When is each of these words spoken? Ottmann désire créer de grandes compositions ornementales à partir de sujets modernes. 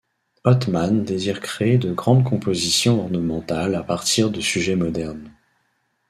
Ottmann 0.45 1.03
désire 1.03 1.39
créer 1.41 1.77
de 1.77 1.93
grandes 1.93 2.23
compositions 2.23 3.03
ornementales 3.05 3.75
à 3.75 3.83
partir 3.83 4.31
de 4.31 4.41
sujets 4.41 4.75
modernes. 4.75 5.31